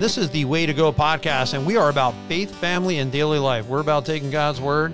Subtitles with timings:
[0.00, 3.38] This is the Way to Go podcast, and we are about faith, family, and daily
[3.38, 3.68] life.
[3.68, 4.92] We're about taking God's word,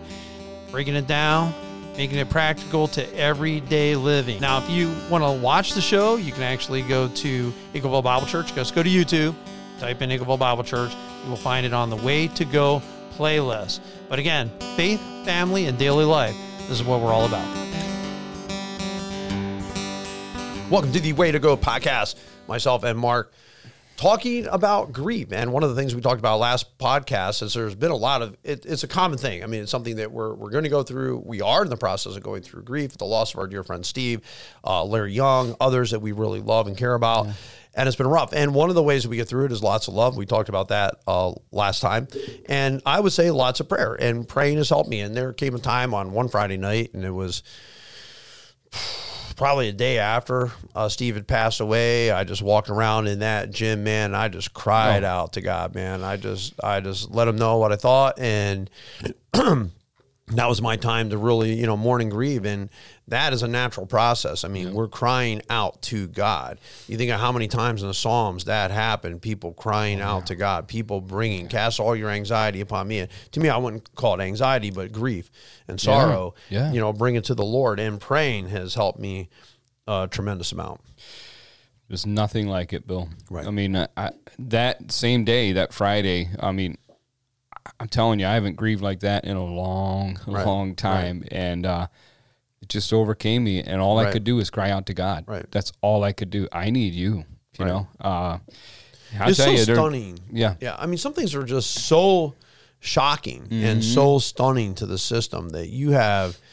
[0.70, 1.54] breaking it down,
[1.96, 4.42] making it practical to everyday living.
[4.42, 8.26] Now, if you want to watch the show, you can actually go to Eagleville Bible
[8.26, 8.54] Church.
[8.54, 9.34] Just go to YouTube,
[9.79, 10.93] type in Eagleville Bible Church.
[11.25, 12.82] You will find it on the Way to Go
[13.17, 13.80] playlist.
[14.11, 16.36] But again, faith, family, and daily life.
[16.68, 17.48] This is what we're all about.
[20.71, 22.17] Welcome to the Way to Go podcast.
[22.46, 23.32] Myself and Mark
[24.00, 25.31] talking about grief.
[25.31, 28.22] And one of the things we talked about last podcast is there's been a lot
[28.22, 29.45] of it, it's a common thing.
[29.45, 31.22] I mean, it's something that we're, we're going to go through.
[31.27, 33.84] We are in the process of going through grief, the loss of our dear friend
[33.84, 34.22] Steve,
[34.64, 37.27] uh, Larry Young, others that we really love and care about.
[37.27, 37.33] Yeah.
[37.75, 38.33] And it's been rough.
[38.33, 40.17] And one of the ways we get through it is lots of love.
[40.17, 42.08] We talked about that uh, last time.
[42.48, 43.94] And I would say lots of prayer.
[43.94, 45.00] And praying has helped me.
[45.03, 47.42] And there came a time on one Friday night, and it was
[49.41, 53.50] probably a day after uh, Steve had passed away, I just walked around in that
[53.50, 54.14] gym, man.
[54.14, 55.08] I just cried oh.
[55.08, 56.05] out to God, man.
[56.05, 58.68] I just, I just let him know what I thought, and
[59.33, 59.70] that
[60.46, 62.44] was my time to really, you know, mourn and grieve.
[62.44, 62.68] And
[63.11, 64.44] that is a natural process.
[64.44, 64.72] I mean, yeah.
[64.72, 66.58] we're crying out to God.
[66.89, 70.19] You think of how many times in the Psalms that happened, people crying oh, out
[70.20, 70.27] yeah.
[70.27, 73.00] to God, people bringing, cast all your anxiety upon me.
[73.00, 75.30] And to me, I wouldn't call it anxiety, but grief
[75.69, 76.67] and sorrow, yeah.
[76.67, 76.72] yeah.
[76.72, 77.78] you know, bring it to the Lord.
[77.78, 79.28] And praying has helped me
[79.86, 80.80] a tremendous amount.
[81.89, 83.08] There's nothing like it, Bill.
[83.28, 83.47] Right.
[83.47, 86.78] I mean, I, that same day, that Friday, I mean,
[87.78, 90.47] I'm telling you, I haven't grieved like that in a long, right.
[90.47, 91.20] long time.
[91.20, 91.33] Right.
[91.33, 91.89] And uh,
[92.70, 93.60] just overcame me.
[93.62, 94.08] And all right.
[94.08, 95.24] I could do is cry out to God.
[95.26, 95.44] Right.
[95.50, 96.48] That's all I could do.
[96.50, 97.24] I need you,
[97.58, 97.88] you know?
[98.00, 98.38] Uh,
[99.18, 100.18] I'll it's so you, stunning.
[100.32, 100.54] Yeah.
[100.60, 100.77] Yeah.
[100.78, 102.34] I mean, some things are just so
[102.78, 103.64] shocking mm-hmm.
[103.64, 106.38] and so stunning to the system that you have–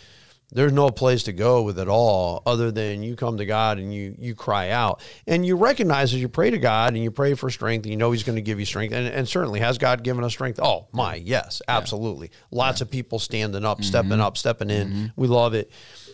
[0.52, 3.94] there's no place to go with it all other than you come to God and
[3.94, 7.34] you you cry out and you recognize as you pray to God and you pray
[7.34, 9.78] for strength and you know He's going to give you strength and, and certainly has
[9.78, 10.60] God given us strength?
[10.62, 12.30] Oh my, yes, absolutely.
[12.32, 12.38] Yeah.
[12.52, 12.86] Lots yeah.
[12.86, 13.84] of people standing up, mm-hmm.
[13.84, 14.88] stepping up, stepping in.
[14.88, 15.06] Mm-hmm.
[15.16, 15.70] We love it,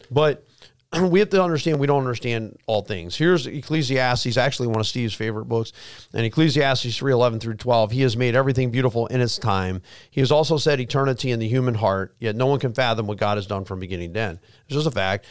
[0.09, 0.47] but
[1.01, 3.15] we have to understand we don't understand all things.
[3.15, 5.73] Here's Ecclesiastes, actually one of Steve's favorite books,
[6.13, 7.91] and Ecclesiastes 3:11 through 12.
[7.91, 9.81] He has made everything beautiful in its time.
[10.11, 13.17] He has also set eternity in the human heart, yet no one can fathom what
[13.17, 14.39] God has done from beginning to end.
[14.65, 15.25] It's just a fact.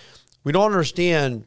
[0.44, 1.46] We don't understand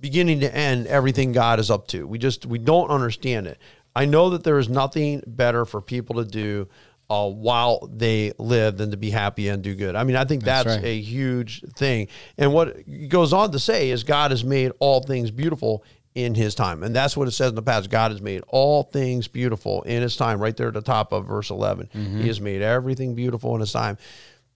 [0.00, 2.06] beginning to end everything God is up to.
[2.06, 3.58] We just we don't understand it.
[3.96, 6.68] I know that there is nothing better for people to do
[7.10, 9.94] uh, while they live than to be happy and do good.
[9.96, 10.88] I mean, I think that's, that's right.
[10.88, 12.08] a huge thing.
[12.38, 12.76] And what
[13.08, 16.82] goes on to say is God has made all things beautiful in his time.
[16.82, 17.90] And that's what it says in the past.
[17.90, 21.26] God has made all things beautiful in his time, right there at the top of
[21.26, 21.90] verse 11.
[21.92, 22.20] Mm-hmm.
[22.20, 23.98] He has made everything beautiful in his time.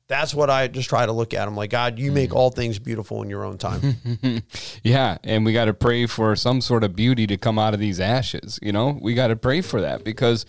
[0.07, 1.47] That's what I just try to look at.
[1.47, 2.39] I'm like, God, you make mm-hmm.
[2.39, 3.97] all things beautiful in your own time.
[4.83, 5.19] yeah.
[5.23, 8.01] And we got to pray for some sort of beauty to come out of these
[8.01, 8.59] ashes.
[8.63, 10.47] You know, we got to pray for that because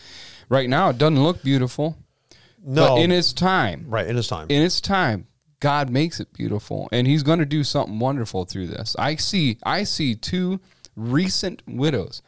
[0.49, 1.97] Right now, it doesn't look beautiful.
[2.61, 5.27] No, in its time, right in its time, in its time,
[5.59, 8.95] God makes it beautiful, and He's going to do something wonderful through this.
[8.99, 10.59] I see, I see two
[10.95, 12.21] recent widows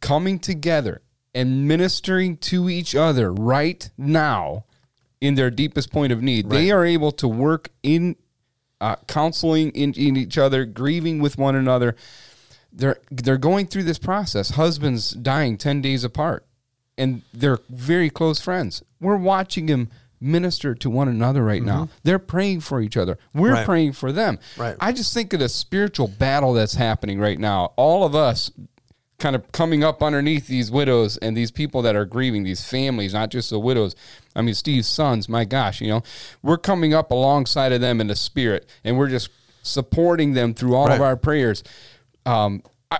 [0.00, 1.02] coming together
[1.34, 4.64] and ministering to each other right now
[5.20, 6.46] in their deepest point of need.
[6.46, 6.58] Right.
[6.58, 8.16] They are able to work in
[8.80, 11.96] uh, counseling in, in each other, grieving with one another.
[12.72, 14.50] They're they're going through this process.
[14.50, 16.44] Husbands dying ten days apart
[16.98, 18.82] and they're very close friends.
[19.00, 19.88] We're watching them
[20.20, 21.68] minister to one another right mm-hmm.
[21.68, 21.88] now.
[22.02, 23.18] They're praying for each other.
[23.32, 23.64] We're right.
[23.64, 24.38] praying for them.
[24.56, 24.76] Right.
[24.80, 27.72] I just think of the spiritual battle that's happening right now.
[27.76, 28.50] All of us
[29.18, 33.12] kind of coming up underneath these widows and these people that are grieving, these families,
[33.12, 33.96] not just the widows.
[34.36, 36.02] I mean, Steve's sons, my gosh, you know,
[36.42, 39.30] we're coming up alongside of them in the spirit and we're just
[39.62, 40.94] supporting them through all right.
[40.94, 41.64] of our prayers.
[42.26, 42.98] Um, I,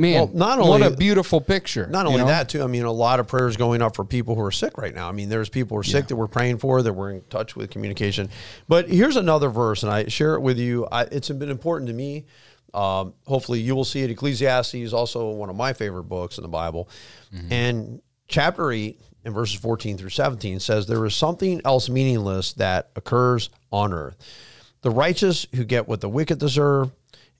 [0.00, 1.86] man, well, not only, what a beautiful picture.
[1.86, 2.26] Not only know?
[2.26, 2.62] that, too.
[2.62, 5.08] I mean, a lot of prayers going up for people who are sick right now.
[5.08, 6.08] I mean, there's people who are sick yeah.
[6.08, 8.30] that we're praying for, that we're in touch with communication.
[8.66, 10.86] But here's another verse, and I share it with you.
[10.90, 12.24] I, it's been important to me.
[12.72, 14.10] Um, hopefully, you will see it.
[14.10, 16.88] Ecclesiastes is also one of my favorite books in the Bible.
[17.34, 17.52] Mm-hmm.
[17.52, 22.90] And chapter 8 and verses 14 through 17 says, There is something else meaningless that
[22.96, 24.16] occurs on earth.
[24.82, 26.90] The righteous who get what the wicked deserve,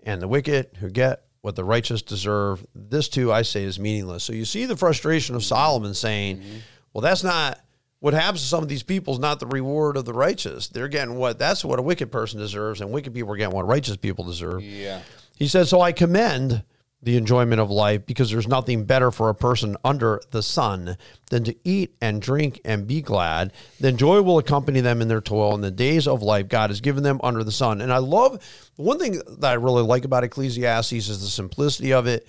[0.03, 2.65] and the wicked who get what the righteous deserve.
[2.75, 4.25] This too, I say, is meaningless.
[4.25, 6.59] So you see the frustration of Solomon saying, mm-hmm.
[6.93, 7.61] well, that's not
[8.01, 10.69] what happens to some of these people is not the reward of the righteous.
[10.69, 13.67] They're getting what that's what a wicked person deserves, and wicked people are getting what
[13.67, 14.63] righteous people deserve.
[14.63, 15.03] Yeah.
[15.37, 16.63] He says, So I commend
[17.03, 20.97] the enjoyment of life because there's nothing better for a person under the sun
[21.31, 23.53] than to eat and drink and be glad.
[23.79, 26.81] Then joy will accompany them in their toil in the days of life God has
[26.81, 27.81] given them under the sun.
[27.81, 28.43] And I love
[28.77, 32.27] one thing that I really like about Ecclesiastes is the simplicity of it.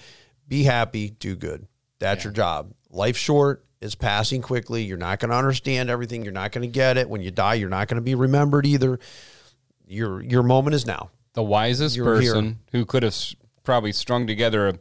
[0.48, 1.68] Be happy, do good.
[2.00, 2.30] That's yeah.
[2.30, 2.74] your job.
[2.90, 3.66] Life's short.
[3.82, 4.84] It's passing quickly.
[4.84, 6.24] You're not going to understand everything.
[6.24, 7.10] You're not going to get it.
[7.10, 9.00] When you die, you're not going to be remembered either.
[9.88, 11.10] Your your moment is now.
[11.34, 12.56] The wisest you're person here.
[12.74, 13.16] who could have
[13.64, 14.80] probably strung together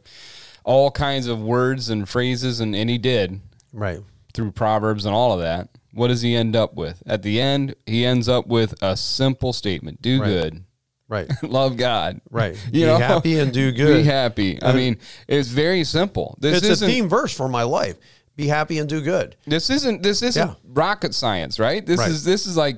[0.63, 3.39] all kinds of words and phrases, and, and he did.
[3.73, 3.99] Right.
[4.33, 5.69] Through Proverbs and all of that.
[5.93, 7.01] What does he end up with?
[7.05, 10.27] At the end, he ends up with a simple statement do right.
[10.27, 10.63] good.
[11.09, 11.29] Right.
[11.43, 12.21] Love God.
[12.29, 12.57] Right.
[12.67, 12.97] You be know?
[12.97, 14.03] happy and do good.
[14.03, 14.63] Be happy.
[14.63, 14.97] I mean,
[15.27, 16.37] it's very simple.
[16.39, 17.97] This it's a theme verse for my life.
[18.37, 19.35] Be happy and do good.
[19.45, 20.55] This isn't this isn't yeah.
[20.63, 21.85] rocket science, right?
[21.85, 22.09] This right.
[22.09, 22.77] is this is like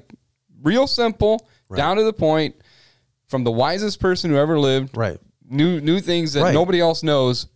[0.64, 1.78] real simple, right.
[1.78, 2.56] down to the point,
[3.28, 4.98] from the wisest person who ever lived.
[4.98, 5.20] Right.
[5.50, 6.54] New new things that right.
[6.54, 7.48] nobody else knows.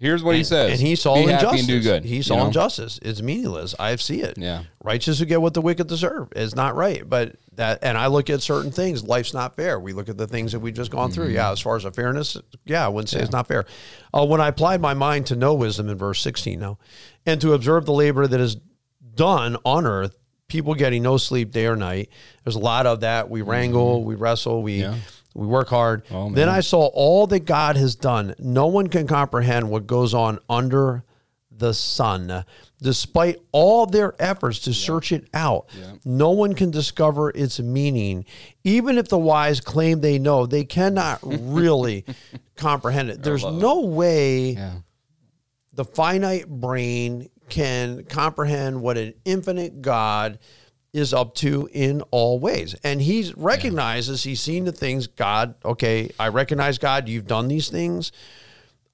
[0.00, 0.72] Here's what he says.
[0.72, 1.60] And he saw Be injustice.
[1.60, 2.04] and do good.
[2.06, 2.46] He saw you know?
[2.46, 2.98] injustice.
[3.02, 3.74] It's meaningless.
[3.78, 4.38] I see it.
[4.38, 4.62] Yeah.
[4.82, 7.06] Righteous who get what the wicked deserve is not right.
[7.06, 9.04] But that, and I look at certain things.
[9.04, 9.78] Life's not fair.
[9.78, 11.14] We look at the things that we've just gone mm-hmm.
[11.16, 11.28] through.
[11.28, 11.52] Yeah.
[11.52, 13.66] As far as a fairness, yeah, I wouldn't say it's not fair.
[14.14, 16.78] Uh, when I applied my mind to know wisdom in verse 16 now,
[17.26, 18.56] and to observe the labor that is
[19.14, 20.16] done on earth,
[20.48, 22.08] people getting no sleep day or night.
[22.42, 23.28] There's a lot of that.
[23.28, 24.08] We wrangle, mm-hmm.
[24.08, 24.88] we wrestle, we.
[25.34, 26.02] We work hard.
[26.10, 28.34] Oh, then I saw all that God has done.
[28.38, 31.04] No one can comprehend what goes on under
[31.50, 32.44] the sun.
[32.82, 34.86] Despite all their efforts to yeah.
[34.86, 35.92] search it out, yeah.
[36.04, 38.24] no one can discover its meaning.
[38.64, 42.04] Even if the wise claim they know, they cannot really
[42.56, 43.22] comprehend it.
[43.22, 44.72] There's no way yeah.
[45.74, 50.38] the finite brain can comprehend what an infinite God
[50.92, 52.74] is up to in all ways.
[52.82, 57.68] And he recognizes, he's seen the things God, okay, I recognize God, you've done these
[57.68, 58.12] things.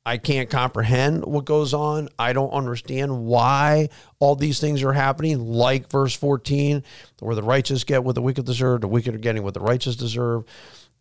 [0.05, 2.09] I can't comprehend what goes on.
[2.17, 3.89] I don't understand why
[4.21, 6.85] all these things are happening, like verse 14,
[7.19, 9.97] where the righteous get what the wicked deserve, the wicked are getting what the righteous
[9.97, 10.45] deserve.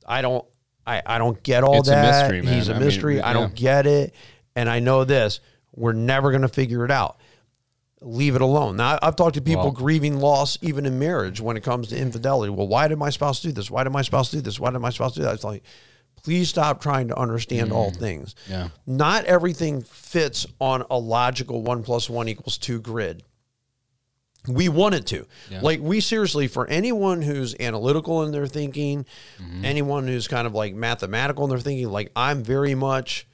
[0.07, 0.43] I don't
[0.87, 2.29] I, I don't get all it's that.
[2.29, 3.13] A mystery, He's a I mystery.
[3.15, 3.29] Mean, yeah.
[3.29, 4.15] I don't get it.
[4.55, 5.39] And I know this.
[5.75, 7.19] We're never going to figure it out
[8.05, 8.77] leave it alone.
[8.77, 12.51] Now, I've talked to people grieving loss even in marriage when it comes to infidelity.
[12.51, 13.71] Well, why did my spouse do this?
[13.71, 14.59] Why did my spouse do this?
[14.59, 15.33] Why did my spouse do that?
[15.33, 15.63] It's like,
[16.23, 18.35] please stop trying to understand mm, all things.
[18.47, 18.69] Yeah.
[18.85, 23.23] Not everything fits on a logical one plus one equals two grid.
[24.47, 25.25] We want it to.
[25.49, 25.61] Yeah.
[25.61, 29.07] Like, we seriously, for anyone who's analytical in their thinking,
[29.41, 29.65] mm-hmm.
[29.65, 33.27] anyone who's kind of like mathematical in their thinking, like, I'm very much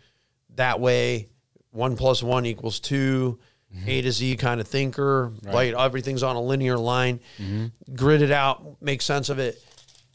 [0.56, 1.28] that way.
[1.72, 3.40] One plus one equals two
[3.76, 3.90] mm-hmm.
[3.90, 5.74] A to Z kind of thinker, right?
[5.74, 7.96] Everything's on a linear line, mm-hmm.
[7.96, 9.62] grid it out, make sense of it.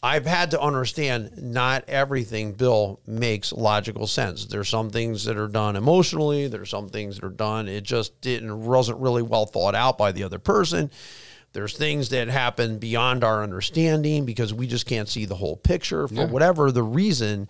[0.02, 4.46] I've had to understand not everything, Bill, makes logical sense.
[4.46, 6.48] There's some things that are done emotionally.
[6.48, 7.66] There's some things that are done.
[7.66, 10.90] It just didn't wasn't really well thought out by the other person.
[11.54, 16.06] There's things that happen beyond our understanding because we just can't see the whole picture
[16.06, 16.26] for yeah.
[16.26, 17.48] whatever the reason.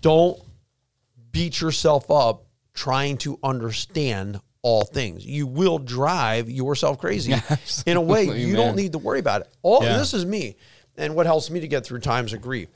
[0.00, 0.40] Don't
[1.30, 5.24] beat yourself up trying to understand all things.
[5.24, 8.56] You will drive yourself crazy yeah, in a way you man.
[8.56, 9.48] don't need to worry about it.
[9.62, 9.96] All yeah.
[9.96, 10.56] this is me,
[10.96, 12.68] and what helps me to get through times of grief.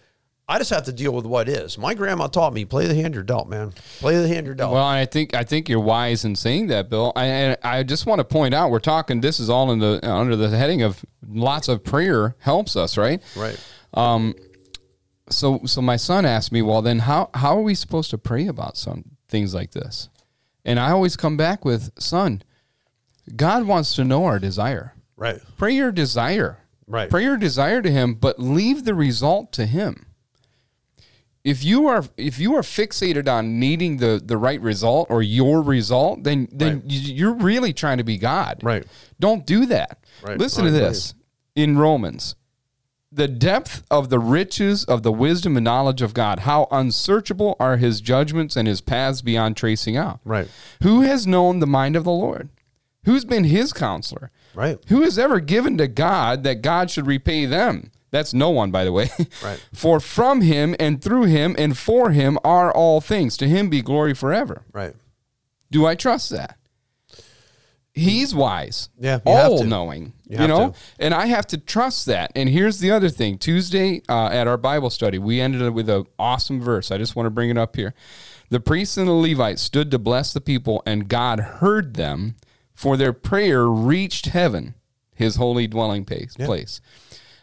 [0.47, 1.79] I just have to deal with what is.
[1.79, 3.73] My grandma taught me play the hand you're dealt, man.
[4.01, 4.75] Play the hand you're dealt.
[4.75, 7.13] Well, I think I think you're wise in saying that, Bill.
[7.17, 9.23] I I just want to point out we're talking.
[9.23, 13.23] This is all in the under the heading of lots of prayer helps us, right?
[13.35, 13.59] Right.
[13.95, 14.35] Um.
[15.31, 18.47] So so my son asked me, well, then how how are we supposed to pray
[18.47, 20.11] about some things like this?
[20.65, 22.43] And I always come back with, son,
[23.37, 24.95] God wants to know our desire.
[25.17, 25.41] Right.
[25.57, 26.59] Pray your desire.
[26.87, 27.11] Right.
[27.11, 30.07] Pray your desire to him, but leave the result to him.
[31.43, 35.61] If you are if you are fixated on needing the the right result or your
[35.61, 36.85] result, then then right.
[36.87, 38.61] you're really trying to be God.
[38.63, 38.87] Right.
[39.21, 39.99] Don't do that.
[40.23, 40.39] Right.
[40.39, 41.15] Listen to this
[41.55, 42.35] in Romans
[43.15, 46.41] the depth of the riches of the wisdom and knowledge of God.
[46.41, 50.19] How unsearchable are his judgments and his paths beyond tracing out.
[50.25, 50.49] Right.
[50.83, 52.49] Who has known the mind of the Lord?
[53.05, 54.31] Who's been his counselor?
[54.55, 54.79] Right.
[54.89, 57.93] Who has ever given to God that God should repay them?
[58.11, 59.11] That's no one, by the way.
[59.43, 59.65] Right.
[59.73, 63.37] for from him and through him and for him are all things.
[63.39, 64.63] To him be glory forever.
[64.73, 64.95] Right.
[65.71, 66.57] Do I trust that?
[67.93, 68.89] He's wise.
[68.99, 69.21] Yeah.
[69.25, 70.14] All knowing.
[70.27, 70.71] You, you know?
[70.71, 70.77] To.
[70.99, 72.33] And I have to trust that.
[72.35, 73.39] And here's the other thing.
[73.39, 76.91] Tuesday uh, at our Bible study, we ended up with an awesome verse.
[76.91, 77.95] I just want to bring it up here.
[78.51, 82.37] The priests and the Levites stood to bless the people, and God heard them,
[82.75, 84.75] for their prayer reached heaven,
[85.15, 86.35] his holy dwelling place.
[86.39, 86.47] Yeah.
[86.47, 86.81] place.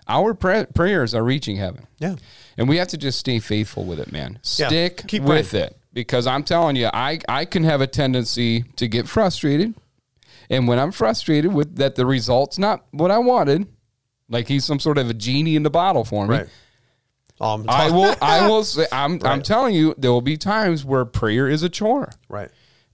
[0.08, 1.88] Our prayers are reaching heaven.
[2.00, 2.16] Yeah.
[2.58, 4.40] And we have to just stay faithful with it, man.
[4.42, 5.22] Stick yeah.
[5.22, 5.66] with praying.
[5.66, 5.78] it.
[5.94, 9.74] Because I'm telling you, I, I can have a tendency to get frustrated
[10.52, 13.68] and when I'm frustrated with that the result's not what I wanted,
[14.30, 16.36] like he's some sort of a genie in the bottle for me.
[16.36, 16.48] Right.
[17.40, 18.14] Um, I will.
[18.22, 18.86] I will say.
[18.92, 19.14] I'm.
[19.14, 19.26] Right.
[19.26, 22.12] I'm telling you, there will be times where prayer is a chore.
[22.30, 22.52] Right.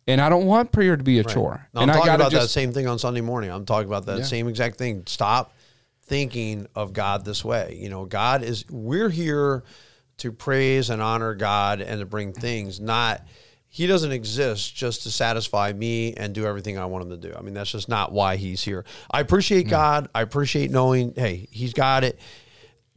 [0.07, 1.33] And I don't want prayer to be a right.
[1.33, 1.67] chore.
[1.73, 3.51] No, I'm and talking about just, that same thing on Sunday morning.
[3.51, 4.23] I'm talking about that yeah.
[4.23, 5.03] same exact thing.
[5.05, 5.53] Stop
[6.03, 7.77] thinking of God this way.
[7.77, 9.65] You know, God is, we're here
[10.19, 13.27] to praise and honor God and to bring things, not,
[13.69, 17.35] he doesn't exist just to satisfy me and do everything I want him to do.
[17.37, 18.85] I mean, that's just not why he's here.
[19.11, 19.71] I appreciate mm.
[19.71, 20.09] God.
[20.15, 22.19] I appreciate knowing, hey, he's got it.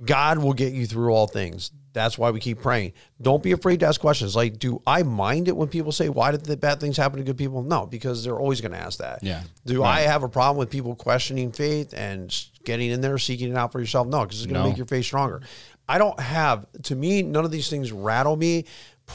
[0.02, 1.72] God will get you through all things.
[1.92, 2.92] That's why we keep praying.
[3.20, 4.36] Don't be afraid to ask questions.
[4.36, 7.24] Like, do I mind it when people say, "Why did the bad things happen to
[7.24, 9.24] good people?" No, because they're always going to ask that.
[9.24, 9.42] Yeah.
[9.66, 9.98] Do right.
[9.98, 12.32] I have a problem with people questioning faith and
[12.64, 14.06] getting in there, seeking it out for yourself?
[14.06, 14.68] No, because it's going to no.
[14.68, 15.42] make your faith stronger.
[15.88, 16.66] I don't have.
[16.84, 18.66] To me, none of these things rattle me.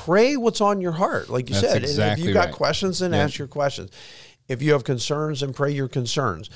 [0.03, 1.83] Pray what's on your heart, like you That's said.
[1.83, 2.53] Exactly and if you got right.
[2.53, 3.19] questions, then yeah.
[3.19, 3.91] ask your questions.
[4.47, 6.49] If you have concerns, then pray your concerns.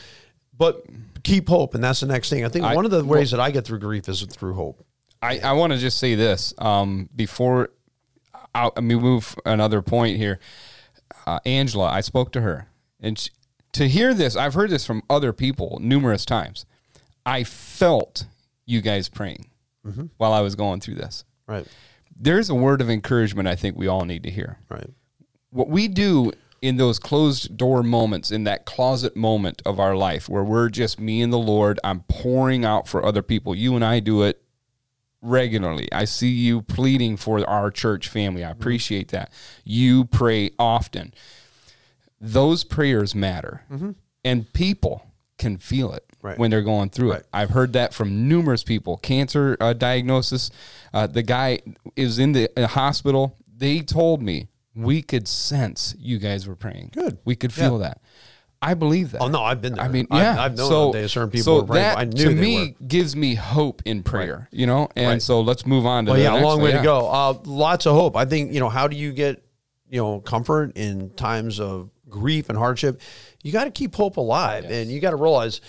[0.57, 0.85] But
[1.23, 2.45] keep hope, and that's the next thing.
[2.45, 4.53] I think I, one of the ways well, that I get through grief is through
[4.53, 4.85] hope.
[5.21, 7.69] I, I want to just say this um, before
[8.53, 10.39] I, I move another point here.
[11.25, 12.67] Uh, Angela, I spoke to her,
[12.99, 13.31] and she,
[13.73, 16.65] to hear this, I've heard this from other people numerous times.
[17.25, 18.25] I felt
[18.65, 19.49] you guys praying
[19.85, 20.05] mm-hmm.
[20.17, 21.23] while I was going through this.
[21.47, 21.65] Right.
[22.19, 24.59] There's a word of encouragement I think we all need to hear.
[24.69, 24.89] Right.
[25.51, 30.27] What we do in those closed door moments, in that closet moment of our life
[30.27, 33.55] where we're just me and the Lord, I'm pouring out for other people.
[33.55, 34.41] You and I do it
[35.21, 35.91] regularly.
[35.91, 38.43] I see you pleading for our church family.
[38.43, 39.31] I appreciate that.
[39.63, 41.13] You pray often.
[42.19, 43.63] Those prayers matter.
[43.71, 43.91] Mm-hmm.
[44.25, 45.08] And people
[45.39, 46.37] can feel it right.
[46.37, 47.21] when they're going through right.
[47.21, 47.27] it.
[47.33, 48.97] I've heard that from numerous people.
[48.97, 50.51] Cancer uh, diagnosis.
[50.93, 51.59] Uh, the guy
[51.95, 53.35] is in the hospital.
[53.57, 56.91] They told me we could sense you guys were praying.
[56.93, 57.17] Good.
[57.25, 57.87] We could feel yeah.
[57.89, 58.01] that.
[58.61, 59.21] I believe that.
[59.21, 59.85] Oh no, I've been there.
[59.85, 60.33] I mean, yeah.
[60.33, 61.83] I've, I've known so, days certain people so were praying.
[61.83, 62.87] That, I knew to me were.
[62.87, 64.49] gives me hope in prayer.
[64.51, 64.59] Right.
[64.59, 65.21] You know, and right.
[65.21, 66.11] so let's move on to.
[66.11, 66.77] Well, yeah, a long way yeah.
[66.79, 67.09] to go.
[67.09, 68.17] Uh, lots of hope.
[68.17, 69.41] I think you know how do you get
[69.89, 73.01] you know comfort in times of grief and hardship?
[73.41, 74.73] You got to keep hope alive, yes.
[74.73, 75.61] and you got to realize.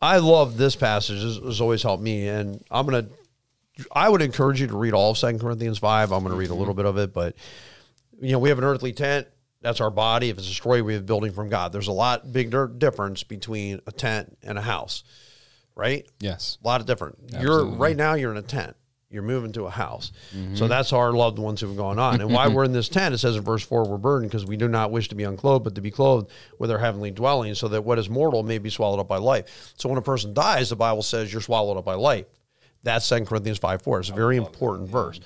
[0.00, 1.22] I love this passage.
[1.22, 3.08] This has always helped me, and I'm gonna.
[3.92, 6.12] I would encourage you to read all of Second Corinthians five.
[6.12, 6.82] I'm going to read a little mm-hmm.
[6.82, 7.34] bit of it, but
[8.20, 9.26] you know we have an earthly tent
[9.66, 10.30] that's our body.
[10.30, 11.72] If it's destroyed, we have building from God.
[11.72, 15.02] There's a lot big difference between a tent and a house,
[15.74, 16.06] right?
[16.20, 16.58] Yes.
[16.62, 17.18] A lot of different.
[17.34, 17.46] Absolutely.
[17.46, 18.14] You're right now.
[18.14, 18.76] You're in a tent.
[19.08, 20.10] You're moving to a house.
[20.34, 20.56] Mm-hmm.
[20.56, 22.20] So that's our loved ones who've gone on.
[22.20, 24.56] And why we're in this tent, it says in verse 4, we're burdened because we
[24.56, 27.68] do not wish to be unclothed, but to be clothed with our heavenly dwelling, so
[27.68, 29.72] that what is mortal may be swallowed up by life.
[29.76, 32.26] So when a person dies, the Bible says you're swallowed up by life.
[32.82, 34.00] That's 2 Corinthians 5 4.
[34.00, 35.20] It's a very important verse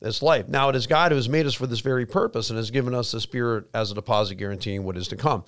[0.00, 0.48] It's life.
[0.48, 2.94] Now, it is God who has made us for this very purpose and has given
[2.94, 5.44] us the Spirit as a deposit guaranteeing what is to come.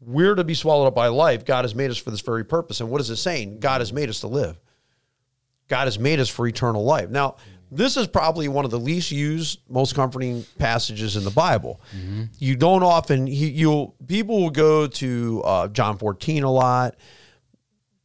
[0.00, 1.44] We're to be swallowed up by life.
[1.44, 2.80] God has made us for this very purpose.
[2.80, 3.60] And what is it saying?
[3.60, 4.58] God has made us to live.
[5.70, 7.10] God has made us for eternal life.
[7.10, 7.36] Now,
[7.70, 11.80] this is probably one of the least used, most comforting passages in the Bible.
[11.96, 12.24] Mm-hmm.
[12.38, 16.96] You don't often you people will go to uh, John 14 a lot.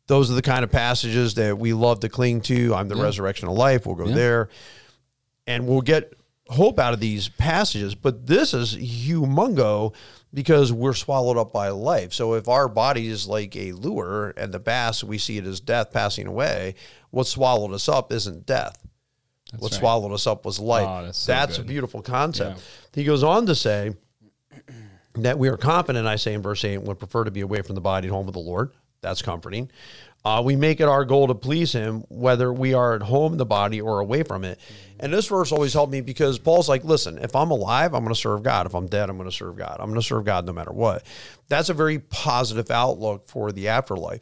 [0.05, 2.75] Those are the kind of passages that we love to cling to.
[2.75, 3.01] I'm the yeah.
[3.01, 3.87] resurrection of life.
[3.87, 4.13] We'll go yeah.
[4.15, 4.49] there
[5.47, 6.13] and we'll get
[6.47, 7.95] hope out of these passages.
[7.95, 9.95] But this is humongo
[10.35, 12.13] because we're swallowed up by life.
[12.13, 15.61] So if our body is like a lure and the bass, we see it as
[15.61, 16.75] death passing away,
[17.09, 18.77] what swallowed us up isn't death.
[19.51, 19.79] That's what right.
[19.79, 20.87] swallowed us up was life.
[20.87, 22.57] Oh, that's, so that's a beautiful concept.
[22.57, 23.01] Yeah.
[23.01, 23.95] He goes on to say
[25.15, 27.75] that we are confident, I say in verse 8, would prefer to be away from
[27.75, 28.71] the body and home with the Lord.
[28.99, 29.71] That's comforting.
[30.25, 33.37] Uh, we make it our goal to please Him, whether we are at home in
[33.37, 34.59] the body or away from it.
[34.99, 38.13] And this verse always helped me because Paul's like, listen, if I'm alive, I'm going
[38.13, 38.65] to serve God.
[38.65, 39.77] If I'm dead, I'm going to serve God.
[39.79, 41.05] I'm going to serve God no matter what.
[41.47, 44.21] That's a very positive outlook for the afterlife.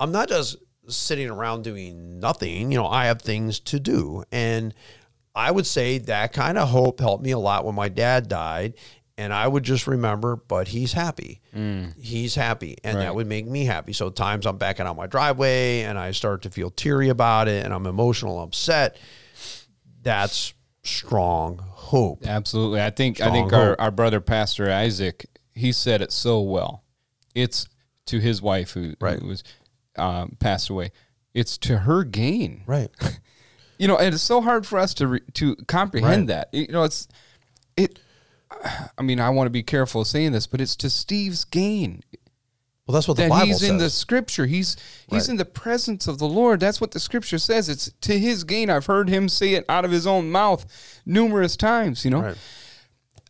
[0.00, 0.56] I'm not just
[0.88, 2.72] sitting around doing nothing.
[2.72, 4.24] You know, I have things to do.
[4.32, 4.74] And
[5.36, 8.74] I would say that kind of hope helped me a lot when my dad died
[9.16, 11.40] and I would just remember, but he's happy.
[11.54, 11.98] Mm.
[12.00, 12.76] He's happy.
[12.82, 13.04] And right.
[13.04, 13.92] that would make me happy.
[13.92, 17.64] So times I'm backing out my driveway and I start to feel teary about it
[17.64, 18.96] and I'm emotional, upset.
[20.02, 20.52] That's
[20.82, 22.26] strong hope.
[22.26, 22.82] Absolutely.
[22.82, 26.82] I think strong I think our, our brother Pastor Isaac, he said it so well.
[27.34, 27.68] It's
[28.06, 29.20] to his wife who, right.
[29.20, 29.44] who was
[29.96, 30.90] um, passed away.
[31.34, 32.62] It's to her gain.
[32.66, 32.90] Right.
[33.78, 36.48] you know, and it's so hard for us to re, to comprehend right.
[36.50, 36.54] that.
[36.54, 37.08] You know, it's
[37.76, 37.98] it
[38.98, 42.02] I mean, I want to be careful saying this, but it's to Steve's gain.
[42.86, 43.70] Well, that's what the that Bible he's says.
[43.70, 44.44] in the Scripture.
[44.44, 44.76] He's
[45.08, 45.28] he's right.
[45.30, 46.60] in the presence of the Lord.
[46.60, 47.68] That's what the Scripture says.
[47.68, 48.68] It's to his gain.
[48.68, 50.66] I've heard him say it out of his own mouth
[51.06, 52.04] numerous times.
[52.04, 52.20] You know.
[52.20, 52.36] Right.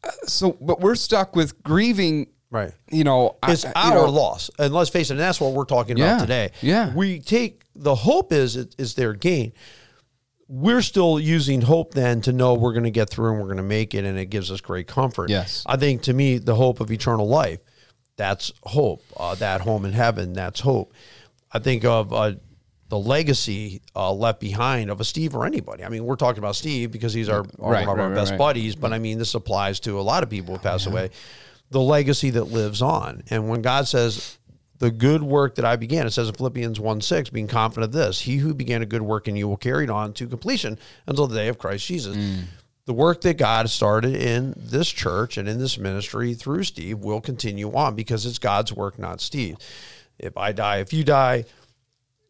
[0.02, 2.28] Uh, so, but we're stuck with grieving.
[2.50, 2.72] Right.
[2.90, 5.14] You know, it's I, our know, loss, and let's face it.
[5.14, 6.50] And that's what we're talking yeah, about today.
[6.60, 6.92] Yeah.
[6.92, 9.52] We take the hope is is their gain
[10.48, 13.56] we're still using hope then to know we're going to get through and we're going
[13.56, 15.30] to make it and it gives us great comfort.
[15.30, 15.62] Yes.
[15.66, 17.60] I think to me the hope of eternal life
[18.16, 19.02] that's hope.
[19.16, 20.92] Uh, that home in heaven that's hope.
[21.50, 22.32] I think of uh,
[22.88, 25.82] the legacy uh, left behind of a steve or anybody.
[25.82, 28.14] I mean we're talking about steve because he's our, our right, one of right, our
[28.14, 30.84] best right, buddies but i mean this applies to a lot of people who pass
[30.84, 30.92] yeah.
[30.92, 31.10] away.
[31.70, 33.22] The legacy that lives on.
[33.30, 34.38] And when god says
[34.78, 36.06] the good work that I began.
[36.06, 39.02] It says in Philippians 1 6, being confident of this, he who began a good
[39.02, 42.16] work in you will carry it on to completion until the day of Christ Jesus.
[42.16, 42.44] Mm.
[42.86, 47.20] The work that God started in this church and in this ministry through Steve will
[47.20, 49.56] continue on because it's God's work, not Steve.
[50.18, 51.46] If I die, if you die,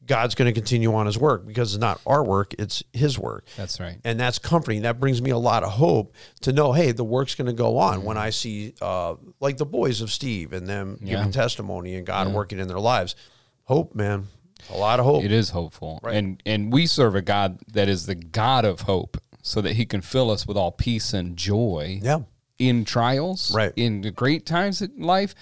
[0.07, 3.47] God's going to continue on his work because it's not our work, it's his work.
[3.57, 3.99] That's right.
[4.05, 4.83] And that's comforting.
[4.83, 7.79] That brings me a lot of hope to know, hey, the work's going to go
[7.79, 8.07] on mm-hmm.
[8.07, 11.17] when I see uh, like the boys of Steve and them yeah.
[11.17, 12.35] giving testimony and God yeah.
[12.35, 13.17] working in their lives.
[13.65, 14.29] Hope, man.
[14.71, 15.25] A lot of hope.
[15.25, 16.01] It is hopeful.
[16.03, 16.17] Right.
[16.17, 19.85] And and we serve a God that is the God of hope so that he
[19.85, 22.01] can fill us with all peace and joy.
[22.03, 22.21] Yeah.
[22.59, 23.73] In trials, right.
[23.77, 25.35] in the great times in life.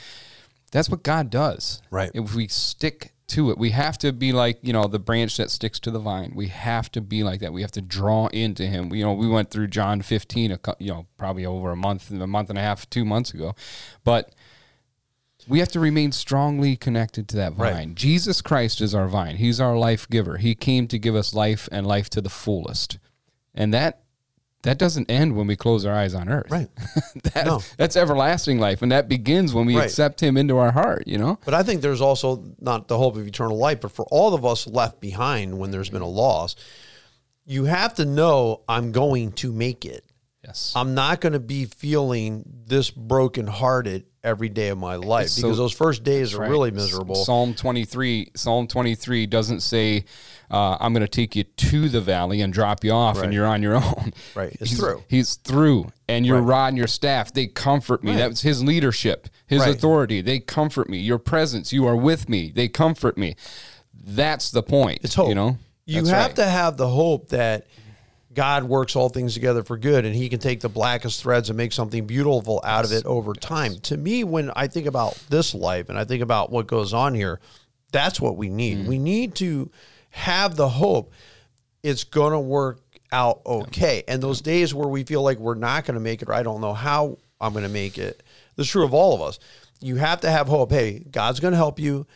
[0.73, 1.83] That's what God does.
[1.91, 2.11] Right.
[2.15, 3.59] If we stick to it.
[3.59, 6.33] We have to be like, you know, the branch that sticks to the vine.
[6.35, 7.53] We have to be like that.
[7.53, 8.95] We have to draw into him.
[8.95, 12.27] You know, we went through John 15, a, you know, probably over a month, a
[12.27, 13.55] month and a half, two months ago.
[14.05, 14.35] But
[15.49, 17.75] we have to remain strongly connected to that vine.
[17.75, 17.95] Right.
[17.95, 19.37] Jesus Christ is our vine.
[19.37, 20.37] He's our life giver.
[20.37, 22.99] He came to give us life and life to the fullest.
[23.55, 24.02] And that
[24.63, 26.51] that doesn't end when we close our eyes on earth.
[26.51, 26.69] Right.
[27.35, 27.61] that, no.
[27.77, 28.83] That's everlasting life.
[28.83, 29.85] And that begins when we right.
[29.85, 31.39] accept him into our heart, you know?
[31.45, 34.47] But I think there's also not the hope of eternal life, but for all of
[34.47, 36.55] us left behind when there's been a loss,
[37.45, 40.05] you have to know I'm going to make it.
[40.45, 40.73] Yes.
[40.75, 45.59] I'm not going to be feeling this brokenhearted every day of my life so, because
[45.59, 46.51] those first days are right.
[46.51, 47.15] really miserable.
[47.15, 50.05] Psalm 23, Psalm 23 doesn't say,
[50.53, 53.25] uh, I'm going to take you to the valley and drop you off right.
[53.25, 54.13] and you're on your own.
[54.35, 54.57] Right.
[54.61, 55.05] It's he's, through.
[55.09, 55.91] He's through.
[56.09, 56.49] And your right.
[56.49, 58.15] rod and your staff, they comfort me.
[58.15, 60.21] That's his leadership, his authority.
[60.21, 60.99] They comfort me.
[60.99, 62.53] Your presence, you are with me.
[62.55, 63.37] They comfort me.
[63.95, 65.01] That's the point.
[65.03, 65.29] It's hope.
[65.31, 65.59] You know?
[65.87, 67.67] You have to have the hope that–
[68.35, 71.57] God works all things together for good and he can take the blackest threads and
[71.57, 73.79] make something beautiful out of it over time.
[73.81, 77.15] To me, when I think about this life and I think about what goes on
[77.15, 77.41] here,
[77.93, 78.79] that's what we need.
[78.79, 78.87] Mm.
[78.87, 79.71] We need to
[80.13, 81.13] have the hope
[81.83, 84.05] it's going to work out okay.
[84.07, 86.43] And those days where we feel like we're not going to make it or I
[86.43, 88.23] don't know how I'm going to make it,
[88.57, 89.39] that's true of all of us.
[89.81, 90.71] You have to have hope.
[90.71, 92.07] Hey, God's going to help you.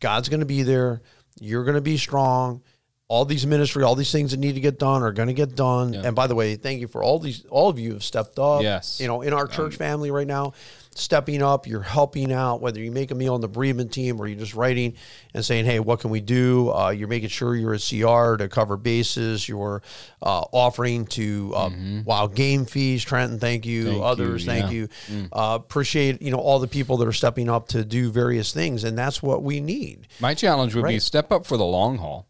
[0.00, 1.00] God's going to be there.
[1.40, 2.62] You're going to be strong
[3.08, 5.54] all these ministry, all these things that need to get done are going to get
[5.54, 5.92] done.
[5.92, 6.02] Yeah.
[6.04, 8.62] And by the way, thank you for all these, all of you have stepped up.
[8.62, 8.98] Yes.
[8.98, 10.54] You know, in our church um, family right now,
[10.94, 14.26] stepping up, you're helping out, whether you make a meal on the bereavement team or
[14.26, 14.94] you're just writing
[15.32, 16.72] and saying, hey, what can we do?
[16.72, 19.48] Uh, you're making sure you're a CR to cover bases.
[19.48, 19.82] You're
[20.22, 22.02] uh, offering to uh, mm-hmm.
[22.04, 23.04] Wild Game fees.
[23.04, 23.84] Trenton, thank you.
[23.84, 24.50] Thank Others, you.
[24.50, 24.70] thank yeah.
[24.70, 24.88] you.
[25.08, 25.28] Mm.
[25.32, 28.84] Uh, appreciate, you know, all the people that are stepping up to do various things.
[28.84, 30.08] And that's what we need.
[30.20, 30.94] My challenge would right?
[30.94, 32.26] be step up for the long haul.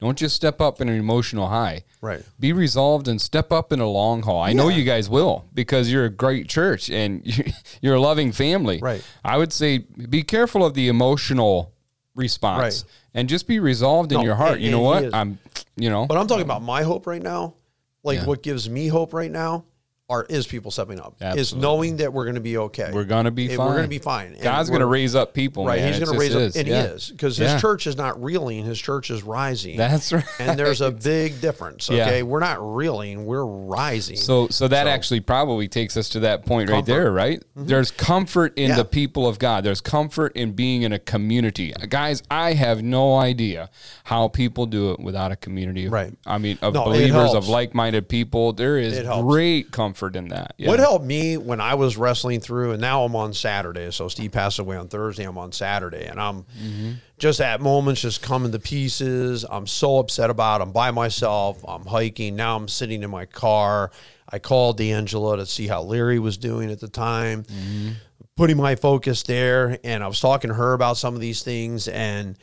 [0.00, 1.84] Don't just step up in an emotional high.
[2.00, 2.22] Right.
[2.38, 4.40] Be resolved and step up in a long haul.
[4.40, 4.54] I yeah.
[4.54, 7.22] know you guys will because you're a great church and
[7.82, 8.78] you're a loving family.
[8.78, 9.04] Right.
[9.22, 11.74] I would say be careful of the emotional
[12.14, 12.92] response right.
[13.14, 14.54] and just be resolved in your heart.
[14.54, 15.14] And, you know what?
[15.14, 15.38] I'm,
[15.76, 16.06] you know.
[16.06, 17.54] But I'm talking about my hope right now.
[18.02, 18.26] Like yeah.
[18.26, 19.66] what gives me hope right now
[20.10, 21.14] are is people stepping up.
[21.20, 21.40] Absolutely.
[21.40, 22.90] Is knowing that we're going to be okay.
[22.92, 23.58] We're going to be fine.
[23.58, 24.36] We're going to be fine.
[24.42, 25.64] God's going to raise up people.
[25.64, 25.80] Right.
[25.80, 25.92] Man.
[25.92, 26.56] He's going to raise up, is.
[26.56, 26.82] and yeah.
[26.82, 27.60] he is because his yeah.
[27.60, 28.64] church is not reeling.
[28.64, 29.76] His church is rising.
[29.76, 30.24] That's right.
[30.40, 31.88] And there's a big difference.
[31.88, 32.22] Okay, yeah.
[32.22, 33.24] we're not reeling.
[33.24, 34.16] We're rising.
[34.16, 36.76] So, so that so, actually probably takes us to that point comfort.
[36.76, 37.12] right there.
[37.12, 37.40] Right.
[37.40, 37.66] Mm-hmm.
[37.66, 39.62] There's comfort in the people of God.
[39.62, 41.72] There's comfort in being in a community.
[41.88, 43.70] Guys, I have no idea
[44.02, 45.88] how people do it without a community.
[45.88, 46.12] Right.
[46.26, 48.52] I mean, of no, believers, of like-minded people.
[48.52, 50.54] There is great comfort in that.
[50.56, 50.68] Yeah.
[50.68, 53.90] What helped me when I was wrestling through, and now I'm on Saturday.
[53.90, 55.24] So Steve passed away on Thursday.
[55.24, 56.92] I'm on Saturday, and I'm mm-hmm.
[57.18, 59.44] just at moments just coming to pieces.
[59.48, 60.60] I'm so upset about.
[60.60, 60.64] It.
[60.64, 61.62] I'm by myself.
[61.66, 62.36] I'm hiking.
[62.36, 63.90] Now I'm sitting in my car.
[64.28, 67.44] I called D'Angelo to see how Larry was doing at the time.
[67.44, 67.90] Mm-hmm.
[68.36, 71.88] Putting my focus there, and I was talking to her about some of these things,
[71.88, 72.38] and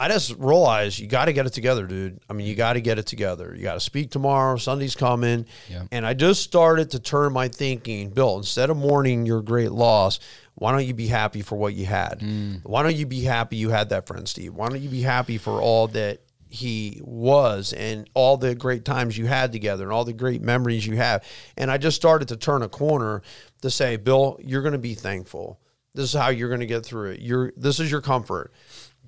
[0.00, 2.20] I just realized you got to get it together, dude.
[2.30, 3.52] I mean, you got to get it together.
[3.56, 4.56] You got to speak tomorrow.
[4.56, 5.46] Sunday's coming.
[5.68, 5.84] Yeah.
[5.90, 10.20] And I just started to turn my thinking, Bill, instead of mourning your great loss,
[10.54, 12.20] why don't you be happy for what you had?
[12.20, 12.64] Mm.
[12.64, 14.54] Why don't you be happy you had that friend, Steve?
[14.54, 19.18] Why don't you be happy for all that he was and all the great times
[19.18, 21.24] you had together and all the great memories you have?
[21.56, 23.22] And I just started to turn a corner
[23.62, 25.60] to say, Bill, you're going to be thankful.
[25.94, 27.20] This is how you're going to get through it.
[27.20, 28.52] You're, this is your comfort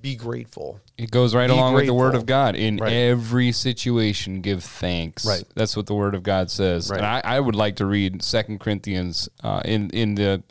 [0.01, 0.81] be grateful.
[0.97, 1.97] It goes right be along grateful.
[1.97, 2.57] with the word of God.
[2.57, 2.93] In right.
[2.93, 5.27] every situation, give thanks.
[5.27, 5.45] Right.
[5.55, 6.91] That's what the word of God says.
[6.91, 6.99] Right.
[6.99, 10.43] And I, I would like to read Second Corinthians uh, in in the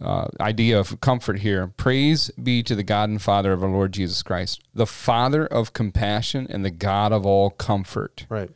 [0.00, 1.66] uh, idea of comfort here.
[1.76, 5.72] Praise be to the God and Father of our Lord Jesus Christ, the Father of
[5.72, 8.26] compassion and the God of all comfort.
[8.28, 8.50] Right.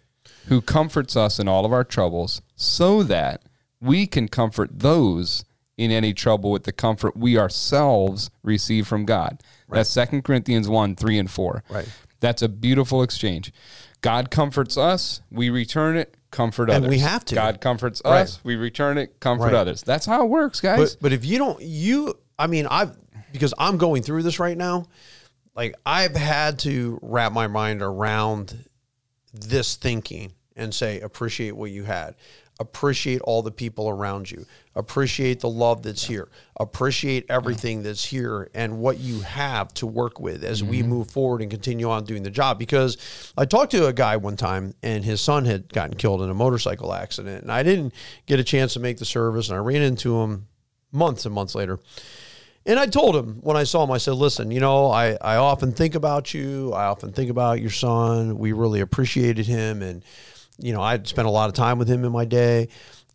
[0.46, 3.42] Who comforts us in all of our troubles, so that
[3.80, 5.44] we can comfort those
[5.76, 9.42] in any trouble with the comfort we ourselves receive from God.
[9.68, 9.78] Right.
[9.78, 11.64] That's Second Corinthians 1, 3 and 4.
[11.68, 11.88] Right.
[12.20, 13.52] That's a beautiful exchange.
[14.00, 16.90] God comforts us, we return it, comfort and others.
[16.90, 17.34] we have to.
[17.34, 18.20] God comforts right.
[18.20, 19.54] us, we return it, comfort right.
[19.54, 19.82] others.
[19.82, 20.94] That's how it works, guys.
[20.94, 22.96] But, but if you don't, you, I mean, I've,
[23.32, 24.86] because I'm going through this right now,
[25.56, 28.68] like I've had to wrap my mind around
[29.32, 32.14] this thinking and say, appreciate what you had
[32.58, 38.48] appreciate all the people around you appreciate the love that's here appreciate everything that's here
[38.54, 40.70] and what you have to work with as mm-hmm.
[40.70, 44.16] we move forward and continue on doing the job because i talked to a guy
[44.16, 47.92] one time and his son had gotten killed in a motorcycle accident and i didn't
[48.24, 50.46] get a chance to make the service and i ran into him
[50.92, 51.78] months and months later
[52.68, 55.36] and I told him when I saw him, I said, listen, you know, I, I
[55.36, 56.72] often think about you.
[56.72, 58.38] I often think about your son.
[58.38, 59.82] We really appreciated him.
[59.82, 60.02] And
[60.58, 62.68] you know, I'd spent a lot of time with him in my day.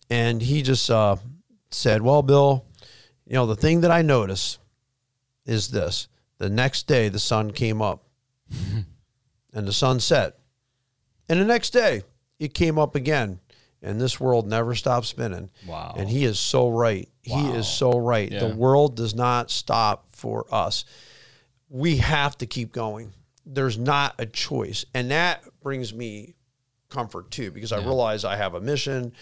[0.09, 1.15] And he just uh,
[1.69, 2.65] said, Well, Bill,
[3.25, 4.59] you know, the thing that I notice
[5.45, 8.03] is this the next day the sun came up
[9.53, 10.37] and the sun set.
[11.29, 12.03] And the next day
[12.39, 13.39] it came up again.
[13.83, 15.49] And this world never stops spinning.
[15.65, 15.95] Wow.
[15.97, 17.09] And he is so right.
[17.25, 17.37] Wow.
[17.37, 18.31] He is so right.
[18.31, 18.47] Yeah.
[18.47, 20.85] The world does not stop for us.
[21.67, 23.13] We have to keep going.
[23.43, 24.85] There's not a choice.
[24.93, 26.35] And that brings me
[26.91, 29.13] comfort too because I realize I have a mission.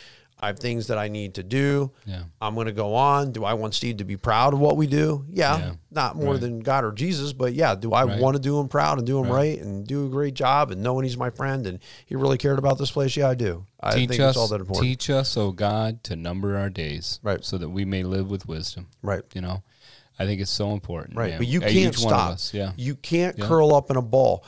[0.42, 1.92] I have things that I need to do.
[2.06, 2.24] Yeah.
[2.40, 3.34] I'm going to go on.
[3.34, 5.26] Do I want Steve to be proud of what we do?
[5.30, 5.58] Yeah.
[5.58, 5.72] yeah.
[5.92, 6.42] Not more right.
[6.42, 8.20] than God or Jesus, but yeah, do I right.
[8.20, 9.34] want to do him proud and do him right.
[9.34, 9.60] right.
[9.60, 12.78] and do a great job and knowing he's my friend and he really cared about
[12.78, 13.18] this place?
[13.18, 13.66] Yeah, I do.
[13.82, 14.86] I teach think us, all that important.
[14.86, 17.20] Teach us, oh God, to number our days.
[17.22, 17.44] Right.
[17.44, 18.88] So that we may live with wisdom.
[19.02, 19.24] Right.
[19.34, 19.62] You know,
[20.18, 21.18] I think it's so important.
[21.18, 21.32] Right.
[21.32, 21.40] Man.
[21.40, 22.32] But you can't stop.
[22.32, 22.72] Us, yeah.
[22.78, 23.46] You can't yeah.
[23.46, 24.46] curl up in a ball.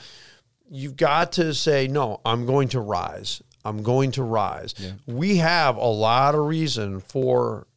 [0.74, 3.42] You've got to say, no, I'm going to rise.
[3.66, 4.74] I'm going to rise.
[4.78, 4.92] Yeah.
[5.06, 7.68] We have a lot of reason for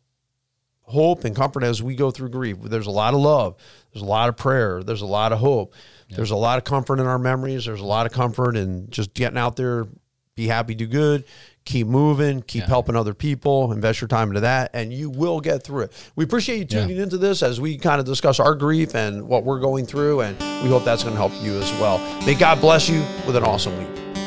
[0.83, 2.59] hope and comfort as we go through grief.
[2.62, 3.57] There's a lot of love.
[3.92, 4.83] There's a lot of prayer.
[4.83, 5.74] There's a lot of hope.
[6.09, 6.16] Yeah.
[6.16, 7.64] There's a lot of comfort in our memories.
[7.64, 9.87] There's a lot of comfort in just getting out there,
[10.37, 11.24] be happy, do good,
[11.64, 12.68] keep moving, keep yeah.
[12.68, 16.11] helping other people, invest your time into that, and you will get through it.
[16.16, 17.05] We appreciate you tuning yeah.
[17.05, 20.38] into this as we kind of discuss our grief and what we're going through, and
[20.62, 21.98] we hope that's going to help you as well.
[22.27, 24.23] May God bless you with an awesome week.